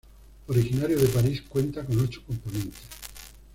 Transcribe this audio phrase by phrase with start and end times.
[0.47, 2.81] Originario de París, cuenta con ocho componentes.